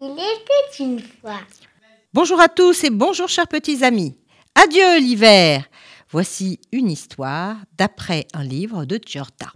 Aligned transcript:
Il 0.00 0.12
était 0.12 0.82
une 0.82 1.00
fois. 1.00 1.40
Bonjour 2.14 2.40
à 2.40 2.48
tous 2.48 2.84
et 2.84 2.90
bonjour 2.90 3.28
chers 3.28 3.46
petits 3.46 3.84
amis. 3.84 4.16
Adieu 4.54 4.98
l'hiver. 4.98 5.68
Voici 6.10 6.60
une 6.72 6.90
histoire 6.90 7.56
d'après 7.76 8.26
un 8.32 8.42
livre 8.42 8.84
de 8.84 8.98
Giorda 9.04 9.52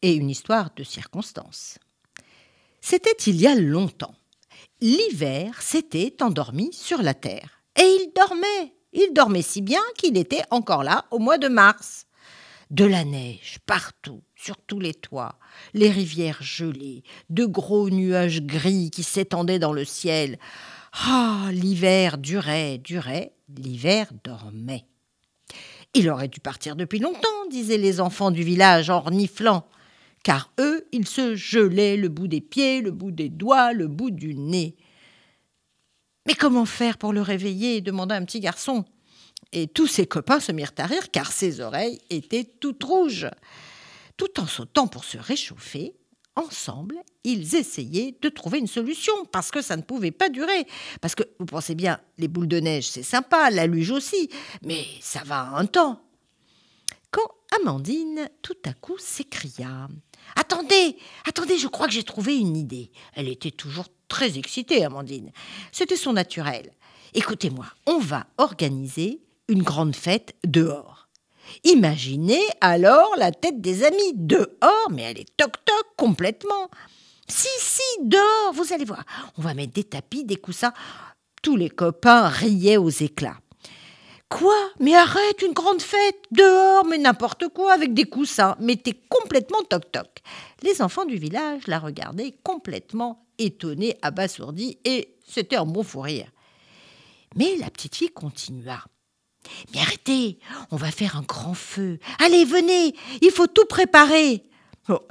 et 0.00 0.14
une 0.14 0.30
histoire 0.30 0.70
de 0.76 0.84
circonstance. 0.84 1.78
C'était 2.80 3.16
il 3.26 3.40
y 3.40 3.46
a 3.46 3.54
longtemps. 3.54 4.14
L'hiver 4.80 5.60
s'était 5.60 6.16
endormi 6.20 6.72
sur 6.72 7.02
la 7.02 7.14
terre 7.14 7.62
et 7.76 7.82
il 7.82 8.12
dormait. 8.14 8.74
Il 8.92 9.12
dormait 9.12 9.42
si 9.42 9.60
bien 9.60 9.82
qu'il 9.96 10.16
était 10.16 10.44
encore 10.50 10.84
là 10.84 11.04
au 11.10 11.18
mois 11.18 11.38
de 11.38 11.48
mars. 11.48 12.06
De 12.72 12.86
la 12.86 13.04
neige 13.04 13.58
partout, 13.66 14.22
sur 14.34 14.56
tous 14.56 14.80
les 14.80 14.94
toits, 14.94 15.38
les 15.74 15.90
rivières 15.90 16.42
gelées, 16.42 17.02
de 17.28 17.44
gros 17.44 17.90
nuages 17.90 18.40
gris 18.40 18.90
qui 18.90 19.02
s'étendaient 19.02 19.58
dans 19.58 19.74
le 19.74 19.84
ciel. 19.84 20.38
Ah, 20.94 21.50
l'hiver 21.52 22.16
durait, 22.16 22.78
durait, 22.78 23.34
l'hiver 23.54 24.10
dormait. 24.24 24.86
Il 25.92 26.08
aurait 26.08 26.28
dû 26.28 26.40
partir 26.40 26.74
depuis 26.74 26.98
longtemps, 26.98 27.46
disaient 27.50 27.76
les 27.76 28.00
enfants 28.00 28.30
du 28.30 28.42
village 28.42 28.88
en 28.88 29.00
reniflant, 29.00 29.66
car 30.24 30.50
eux, 30.58 30.88
ils 30.92 31.06
se 31.06 31.34
gelaient 31.34 31.98
le 31.98 32.08
bout 32.08 32.26
des 32.26 32.40
pieds, 32.40 32.80
le 32.80 32.90
bout 32.90 33.10
des 33.10 33.28
doigts, 33.28 33.74
le 33.74 33.86
bout 33.86 34.10
du 34.10 34.34
nez. 34.34 34.76
Mais 36.26 36.34
comment 36.34 36.64
faire 36.64 36.96
pour 36.96 37.12
le 37.12 37.20
réveiller? 37.20 37.82
demanda 37.82 38.14
un 38.14 38.24
petit 38.24 38.40
garçon 38.40 38.86
et 39.52 39.68
tous 39.68 39.86
ses 39.86 40.06
copains 40.06 40.40
se 40.40 40.52
mirent 40.52 40.72
à 40.78 40.86
rire 40.86 41.10
car 41.10 41.30
ses 41.30 41.60
oreilles 41.60 42.00
étaient 42.10 42.44
toutes 42.44 42.82
rouges. 42.82 43.28
Tout 44.16 44.40
en 44.40 44.46
sautant 44.46 44.86
pour 44.86 45.04
se 45.04 45.18
réchauffer, 45.18 45.94
ensemble, 46.36 46.96
ils 47.24 47.54
essayaient 47.56 48.16
de 48.20 48.28
trouver 48.28 48.58
une 48.58 48.66
solution 48.66 49.12
parce 49.30 49.50
que 49.50 49.62
ça 49.62 49.76
ne 49.76 49.82
pouvait 49.82 50.10
pas 50.10 50.28
durer. 50.28 50.66
Parce 51.00 51.14
que, 51.14 51.24
vous 51.38 51.46
pensez 51.46 51.74
bien, 51.74 52.00
les 52.18 52.28
boules 52.28 52.48
de 52.48 52.60
neige, 52.60 52.88
c'est 52.88 53.02
sympa, 53.02 53.50
la 53.50 53.66
luge 53.66 53.90
aussi, 53.90 54.30
mais 54.62 54.84
ça 55.00 55.22
va 55.24 55.50
un 55.56 55.66
temps. 55.66 56.00
Quand 57.10 57.30
Amandine, 57.60 58.30
tout 58.40 58.56
à 58.64 58.72
coup, 58.72 58.96
s'écria 58.98 59.88
Attendez, 60.36 60.96
attendez, 61.26 61.58
je 61.58 61.68
crois 61.68 61.86
que 61.86 61.92
j'ai 61.92 62.04
trouvé 62.04 62.38
une 62.38 62.56
idée. 62.56 62.90
Elle 63.14 63.28
était 63.28 63.50
toujours 63.50 63.88
très 64.08 64.38
excitée, 64.38 64.84
Amandine. 64.84 65.30
C'était 65.72 65.96
son 65.96 66.14
naturel. 66.14 66.72
Écoutez-moi, 67.12 67.66
on 67.86 67.98
va 67.98 68.26
organiser 68.38 69.20
une 69.52 69.62
grande 69.62 69.94
fête 69.94 70.34
dehors. 70.44 71.08
Imaginez 71.64 72.42
alors 72.60 73.14
la 73.18 73.30
tête 73.30 73.60
des 73.60 73.84
amis 73.84 74.14
dehors, 74.14 74.88
mais 74.90 75.02
elle 75.02 75.20
est 75.20 75.36
toc-toc 75.36 75.86
complètement. 75.96 76.70
Si, 77.28 77.48
si, 77.58 77.82
dehors, 78.02 78.52
vous 78.54 78.72
allez 78.72 78.84
voir. 78.84 79.04
On 79.36 79.42
va 79.42 79.54
mettre 79.54 79.74
des 79.74 79.84
tapis, 79.84 80.24
des 80.24 80.36
coussins. 80.36 80.72
Tous 81.42 81.56
les 81.56 81.68
copains 81.68 82.28
riaient 82.28 82.78
aux 82.78 82.88
éclats. 82.88 83.38
Quoi? 84.30 84.56
Mais 84.80 84.94
arrête, 84.94 85.42
une 85.42 85.52
grande 85.52 85.82
fête 85.82 86.22
Dehors, 86.30 86.86
mais 86.86 86.96
n'importe 86.96 87.48
quoi, 87.48 87.74
avec 87.74 87.92
des 87.92 88.04
coussins. 88.04 88.56
Mais 88.60 88.76
t'es 88.76 88.98
complètement 89.10 89.62
toc-toc. 89.68 90.08
Les 90.62 90.80
enfants 90.80 91.04
du 91.04 91.16
village 91.16 91.66
la 91.66 91.78
regardaient 91.78 92.34
complètement 92.42 93.26
étonnés, 93.38 93.98
abasourdis, 94.00 94.78
et 94.84 95.14
c'était 95.26 95.56
un 95.56 95.66
bon 95.66 95.82
fou 95.82 96.00
rire. 96.00 96.30
Mais 97.36 97.56
la 97.56 97.70
petite 97.70 97.96
fille 97.96 98.10
continua. 98.10 98.84
Mais 99.72 99.80
arrêtez, 99.80 100.38
on 100.70 100.76
va 100.76 100.90
faire 100.90 101.16
un 101.16 101.22
grand 101.22 101.54
feu. 101.54 101.98
Allez, 102.24 102.44
venez, 102.44 102.94
il 103.20 103.30
faut 103.30 103.46
tout 103.46 103.66
préparer. 103.66 104.44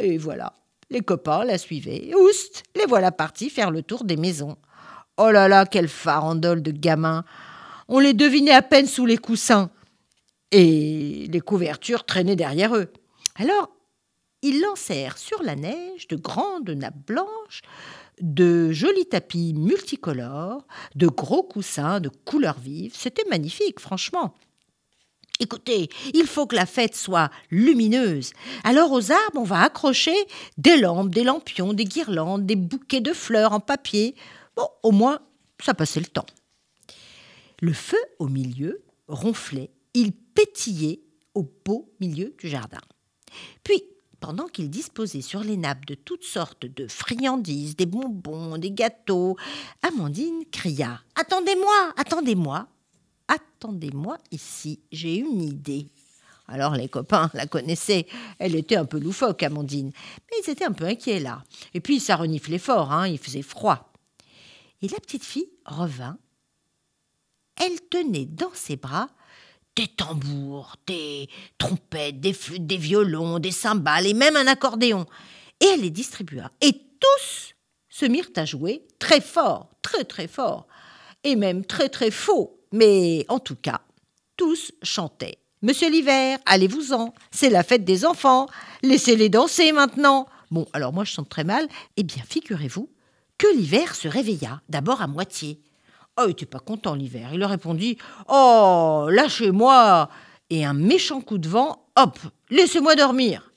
Et 0.00 0.18
voilà, 0.18 0.54
les 0.90 1.00
copains 1.00 1.44
la 1.44 1.58
suivaient. 1.58 2.12
Oust, 2.14 2.62
les 2.76 2.86
voilà 2.86 3.12
partis 3.12 3.50
faire 3.50 3.70
le 3.70 3.82
tour 3.82 4.04
des 4.04 4.16
maisons. 4.16 4.56
Oh 5.16 5.30
là 5.30 5.48
là, 5.48 5.66
quelle 5.66 5.88
farandole 5.88 6.62
de 6.62 6.70
gamins. 6.70 7.24
On 7.88 7.98
les 7.98 8.14
devinait 8.14 8.52
à 8.52 8.62
peine 8.62 8.86
sous 8.86 9.06
les 9.06 9.18
coussins. 9.18 9.70
Et 10.52 11.26
les 11.30 11.40
couvertures 11.40 12.04
traînaient 12.04 12.36
derrière 12.36 12.74
eux. 12.76 12.92
Alors, 13.36 13.70
ils 14.42 14.60
lancèrent 14.60 15.18
sur 15.18 15.42
la 15.42 15.56
neige 15.56 16.08
de 16.08 16.16
grandes 16.16 16.70
nappes 16.70 17.06
blanches, 17.06 17.62
de 18.20 18.72
jolis 18.72 19.06
tapis 19.06 19.54
multicolores, 19.54 20.66
de 20.94 21.06
gros 21.06 21.42
coussins 21.42 22.00
de 22.00 22.08
couleurs 22.08 22.58
vives. 22.58 22.94
C'était 22.96 23.28
magnifique, 23.28 23.80
franchement. 23.80 24.34
Écoutez, 25.40 25.88
il 26.14 26.26
faut 26.26 26.46
que 26.46 26.56
la 26.56 26.66
fête 26.66 26.96
soit 26.96 27.30
lumineuse. 27.50 28.32
Alors 28.64 28.90
aux 28.90 29.12
arbres, 29.12 29.36
on 29.36 29.44
va 29.44 29.62
accrocher 29.62 30.16
des 30.56 30.76
lampes, 30.76 31.14
des 31.14 31.22
lampions, 31.22 31.72
des 31.72 31.84
guirlandes, 31.84 32.44
des 32.44 32.56
bouquets 32.56 33.00
de 33.00 33.12
fleurs 33.12 33.52
en 33.52 33.60
papier. 33.60 34.16
Bon, 34.56 34.68
au 34.82 34.90
moins, 34.90 35.20
ça 35.64 35.74
passait 35.74 36.00
le 36.00 36.06
temps. 36.06 36.26
Le 37.60 37.72
feu 37.72 37.98
au 38.18 38.26
milieu 38.26 38.82
ronflait, 39.06 39.70
il 39.94 40.12
pétillait 40.12 41.00
au 41.34 41.48
beau 41.64 41.92
milieu 42.00 42.34
du 42.38 42.48
jardin. 42.48 42.80
Puis, 43.62 43.84
pendant 44.20 44.46
qu'il 44.46 44.70
disposait 44.70 45.20
sur 45.20 45.40
les 45.40 45.56
nappes 45.56 45.86
de 45.86 45.94
toutes 45.94 46.24
sortes 46.24 46.66
de 46.66 46.88
friandises, 46.88 47.76
des 47.76 47.86
bonbons, 47.86 48.58
des 48.58 48.70
gâteaux, 48.70 49.36
Amandine 49.82 50.44
cria 50.50 51.00
Attendez-moi, 51.14 51.92
attendez-moi, 51.96 52.66
attendez-moi 53.28 54.18
ici, 54.30 54.80
j'ai 54.90 55.16
une 55.16 55.42
idée. 55.42 55.86
Alors 56.48 56.74
les 56.74 56.88
copains 56.88 57.30
la 57.34 57.46
connaissaient, 57.46 58.06
elle 58.38 58.54
était 58.54 58.76
un 58.76 58.86
peu 58.86 58.98
loufoque, 58.98 59.42
Amandine, 59.42 59.92
mais 60.30 60.36
ils 60.42 60.50
étaient 60.50 60.64
un 60.64 60.72
peu 60.72 60.86
inquiets 60.86 61.20
là. 61.20 61.42
Et 61.74 61.80
puis 61.80 62.00
ça 62.00 62.16
reniflait 62.16 62.58
fort, 62.58 62.92
hein, 62.92 63.06
il 63.06 63.18
faisait 63.18 63.42
froid. 63.42 63.92
Et 64.80 64.88
la 64.88 64.98
petite 64.98 65.24
fille 65.24 65.50
revint. 65.64 66.18
Elle 67.56 67.80
tenait 67.90 68.26
dans 68.26 68.54
ses 68.54 68.76
bras 68.76 69.08
des 69.78 69.86
tambours, 69.86 70.74
des 70.88 71.28
trompettes, 71.56 72.20
des 72.20 72.32
flûtes, 72.32 72.66
des 72.66 72.76
violons, 72.76 73.38
des 73.38 73.52
cymbales 73.52 74.08
et 74.08 74.12
même 74.12 74.34
un 74.34 74.48
accordéon. 74.48 75.06
Et 75.60 75.66
elle 75.66 75.82
les 75.82 75.90
distribua. 75.90 76.50
Et 76.60 76.72
tous 76.72 77.54
se 77.88 78.04
mirent 78.04 78.32
à 78.34 78.44
jouer 78.44 78.84
très 78.98 79.20
fort, 79.20 79.70
très 79.80 80.02
très 80.02 80.26
fort, 80.26 80.66
et 81.22 81.36
même 81.36 81.64
très 81.64 81.88
très 81.88 82.10
faux. 82.10 82.58
Mais 82.72 83.24
en 83.28 83.38
tout 83.38 83.54
cas, 83.54 83.80
tous 84.36 84.72
chantaient. 84.82 85.38
Monsieur 85.62 85.88
l'hiver, 85.88 86.40
allez-vous-en, 86.44 87.14
c'est 87.30 87.50
la 87.50 87.62
fête 87.62 87.84
des 87.84 88.04
enfants, 88.04 88.48
laissez-les 88.82 89.28
danser 89.28 89.70
maintenant. 89.70 90.26
Bon, 90.50 90.66
alors 90.72 90.92
moi 90.92 91.04
je 91.04 91.12
chante 91.12 91.28
très 91.28 91.44
mal. 91.44 91.68
Eh 91.96 92.02
bien, 92.02 92.22
figurez-vous 92.28 92.90
que 93.38 93.46
l'hiver 93.54 93.94
se 93.94 94.08
réveilla, 94.08 94.60
d'abord 94.68 95.02
à 95.02 95.06
moitié. 95.06 95.60
Oh, 96.18 96.24
il 96.24 96.28
n'était 96.28 96.46
pas 96.46 96.58
content 96.58 96.96
l'hiver. 96.96 97.30
Il 97.32 97.38
leur 97.38 97.50
répondit 97.50 97.96
Oh, 98.26 99.06
lâchez-moi 99.08 100.10
Et 100.50 100.64
un 100.64 100.74
méchant 100.74 101.20
coup 101.20 101.38
de 101.38 101.48
vent, 101.48 101.86
hop, 101.94 102.18
laissez-moi 102.50 102.96
dormir. 102.96 103.52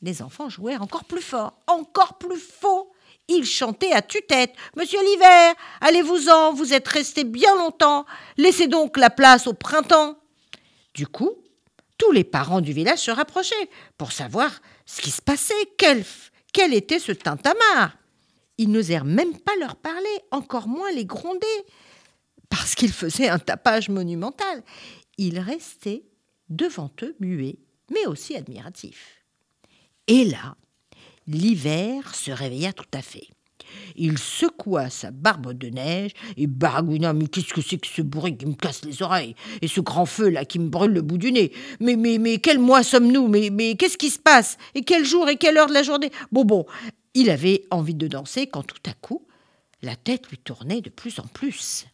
Les 0.00 0.22
enfants 0.22 0.48
jouèrent 0.48 0.82
encore 0.82 1.04
plus 1.04 1.20
fort, 1.20 1.58
encore 1.66 2.16
plus 2.16 2.38
faux. 2.38 2.92
Ils 3.28 3.44
chantaient 3.44 3.92
à 3.92 4.00
tue-tête 4.00 4.54
Monsieur 4.74 5.00
l'hiver, 5.02 5.54
allez-vous-en, 5.82 6.54
vous 6.54 6.72
êtes 6.72 6.88
resté 6.88 7.24
bien 7.24 7.54
longtemps, 7.56 8.06
laissez 8.38 8.68
donc 8.68 8.96
la 8.96 9.10
place 9.10 9.46
au 9.46 9.52
printemps. 9.52 10.16
Du 10.94 11.06
coup, 11.06 11.32
tous 11.98 12.10
les 12.12 12.24
parents 12.24 12.62
du 12.62 12.72
village 12.72 13.00
se 13.00 13.10
rapprochaient 13.10 13.68
pour 13.98 14.12
savoir 14.12 14.50
ce 14.86 15.02
qui 15.02 15.10
se 15.10 15.20
passait, 15.20 15.52
quel, 15.76 16.04
quel 16.54 16.72
était 16.72 17.00
ce 17.00 17.12
tintamarre. 17.12 17.98
Ils 18.56 18.70
n'osèrent 18.70 19.04
même 19.04 19.36
pas 19.38 19.52
leur 19.60 19.76
parler, 19.76 20.08
encore 20.30 20.68
moins 20.68 20.90
les 20.92 21.04
gronder 21.04 21.46
parce 22.48 22.74
qu'il 22.74 22.92
faisait 22.92 23.28
un 23.28 23.38
tapage 23.38 23.88
monumental. 23.88 24.62
Il 25.16 25.38
restait 25.38 26.04
devant 26.48 26.90
eux 27.02 27.14
muet, 27.20 27.58
mais 27.90 28.06
aussi 28.06 28.36
admiratif. 28.36 29.22
Et 30.06 30.24
là, 30.24 30.56
l'hiver 31.26 32.14
se 32.14 32.30
réveilla 32.30 32.72
tout 32.72 32.86
à 32.94 33.02
fait. 33.02 33.28
Il 33.96 34.18
secoua 34.18 34.90
sa 34.90 35.10
barbe 35.10 35.52
de 35.52 35.68
neige. 35.68 36.12
Et 36.36 36.46
baragouina 36.46 37.12
Mais 37.12 37.26
qu'est-ce 37.26 37.52
que 37.52 37.60
c'est 37.60 37.78
que 37.78 37.86
ce 37.86 38.02
bruit 38.02 38.36
qui 38.36 38.46
me 38.46 38.54
casse 38.54 38.84
les 38.84 39.02
oreilles 39.02 39.34
Et 39.60 39.68
ce 39.68 39.80
grand 39.80 40.06
feu 40.06 40.28
là 40.30 40.44
qui 40.44 40.58
me 40.58 40.68
brûle 40.68 40.92
le 40.92 41.02
bout 41.02 41.18
du 41.18 41.32
nez? 41.32 41.52
Mais, 41.80 41.96
mais, 41.96 42.18
mais 42.18 42.38
quel 42.38 42.58
mois 42.58 42.82
sommes-nous? 42.82 43.28
Mais, 43.28 43.50
mais 43.50 43.76
qu'est-ce 43.76 43.98
qui 43.98 44.10
se 44.10 44.18
passe? 44.18 44.56
Et 44.74 44.82
quel 44.82 45.04
jour 45.04 45.28
et 45.28 45.36
quelle 45.36 45.58
heure 45.58 45.68
de 45.68 45.74
la 45.74 45.82
journée? 45.82 46.10
Bon, 46.32 46.44
bon, 46.44 46.66
il 47.14 47.30
avait 47.30 47.64
envie 47.70 47.94
de 47.94 48.06
danser 48.06 48.46
quand 48.46 48.62
tout 48.62 48.82
à 48.88 48.94
coup, 48.94 49.26
la 49.82 49.96
tête 49.96 50.28
lui 50.28 50.38
tournait 50.38 50.80
de 50.80 50.90
plus 50.90 51.18
en 51.18 51.26
plus 51.26 51.86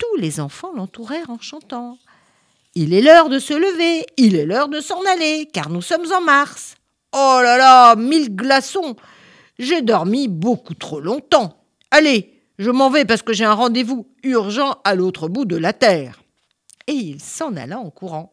tous 0.00 0.16
les 0.16 0.40
enfants 0.40 0.72
l'entourèrent 0.74 1.30
en 1.30 1.38
chantant. 1.38 1.98
Il 2.74 2.94
est 2.94 3.02
l'heure 3.02 3.28
de 3.28 3.38
se 3.38 3.52
lever, 3.52 4.06
il 4.16 4.34
est 4.34 4.46
l'heure 4.46 4.68
de 4.68 4.80
s'en 4.80 5.00
aller, 5.12 5.48
car 5.52 5.68
nous 5.70 5.82
sommes 5.82 6.10
en 6.12 6.20
mars. 6.20 6.74
Oh 7.12 7.40
là 7.42 7.58
là, 7.58 7.96
mille 7.96 8.34
glaçons 8.34 8.96
J'ai 9.58 9.82
dormi 9.82 10.26
beaucoup 10.26 10.74
trop 10.74 11.00
longtemps. 11.00 11.64
Allez, 11.90 12.40
je 12.58 12.70
m'en 12.70 12.88
vais 12.88 13.04
parce 13.04 13.22
que 13.22 13.32
j'ai 13.32 13.44
un 13.44 13.54
rendez-vous 13.54 14.06
urgent 14.22 14.76
à 14.84 14.94
l'autre 14.94 15.28
bout 15.28 15.44
de 15.44 15.56
la 15.56 15.72
terre. 15.72 16.20
et 16.86 16.92
il 16.92 17.20
s'en 17.20 17.56
alla 17.56 17.78
en 17.78 17.90
courant. 17.90 18.32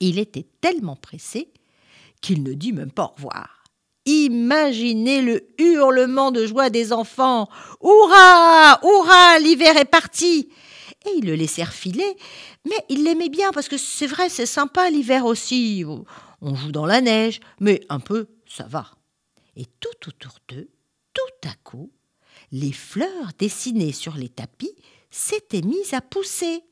Il 0.00 0.18
était 0.18 0.46
tellement 0.60 0.96
pressé 0.96 1.52
qu'il 2.20 2.42
ne 2.42 2.54
dit 2.54 2.72
même 2.72 2.90
pas 2.90 3.04
au 3.04 3.14
revoir. 3.16 3.55
Imaginez 4.06 5.20
le 5.20 5.48
hurlement 5.58 6.30
de 6.30 6.46
joie 6.46 6.70
des 6.70 6.92
enfants. 6.92 7.48
Hurrah 7.82 8.80
Hurrah 8.82 9.38
L'hiver 9.40 9.76
est 9.76 9.84
parti 9.84 10.48
Et 11.04 11.10
ils 11.18 11.26
le 11.26 11.34
laissèrent 11.34 11.72
filer, 11.72 12.16
mais 12.64 12.78
ils 12.88 13.02
l'aimaient 13.02 13.28
bien 13.28 13.50
parce 13.52 13.68
que 13.68 13.76
c'est 13.76 14.06
vrai, 14.06 14.28
c'est 14.28 14.46
sympa 14.46 14.90
l'hiver 14.90 15.26
aussi. 15.26 15.84
On 16.40 16.54
joue 16.54 16.70
dans 16.70 16.86
la 16.86 17.00
neige, 17.00 17.40
mais 17.60 17.80
un 17.88 17.98
peu, 17.98 18.28
ça 18.46 18.64
va. 18.68 18.86
Et 19.56 19.66
tout 19.80 20.08
autour 20.08 20.38
d'eux, 20.48 20.68
tout 21.12 21.48
à 21.48 21.52
coup, 21.64 21.90
les 22.52 22.72
fleurs 22.72 23.32
dessinées 23.38 23.92
sur 23.92 24.16
les 24.16 24.28
tapis 24.28 24.74
s'étaient 25.10 25.62
mises 25.62 25.94
à 25.94 26.00
pousser 26.00 26.62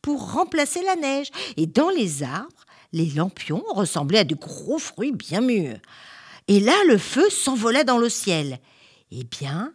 pour 0.00 0.32
remplacer 0.32 0.82
la 0.82 0.96
neige. 0.96 1.30
Et 1.56 1.66
dans 1.66 1.90
les 1.90 2.22
arbres, 2.22 2.64
les 2.92 3.10
lampions 3.10 3.64
ressemblaient 3.74 4.20
à 4.20 4.24
de 4.24 4.34
gros 4.34 4.78
fruits 4.78 5.12
bien 5.12 5.42
mûrs. 5.42 5.80
Et 6.48 6.60
là, 6.60 6.82
le 6.86 6.98
feu 6.98 7.28
s'envolait 7.28 7.84
dans 7.84 7.98
le 7.98 8.08
ciel. 8.08 8.58
Eh 9.10 9.24
bien, 9.24 9.74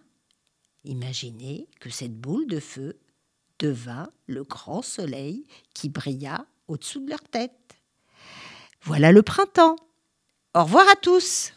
imaginez 0.83 1.67
que 1.79 1.89
cette 1.89 2.15
boule 2.19 2.47
de 2.47 2.59
feu 2.59 2.99
devint 3.59 4.09
le 4.27 4.43
grand 4.43 4.81
soleil 4.81 5.45
qui 5.73 5.89
brilla 5.89 6.45
au-dessous 6.67 6.99
de 6.99 7.09
leur 7.09 7.21
tête. 7.21 7.51
Voilà 8.81 9.11
le 9.11 9.21
printemps. 9.21 9.75
Au 10.55 10.63
revoir 10.63 10.87
à 10.89 10.95
tous. 10.95 11.53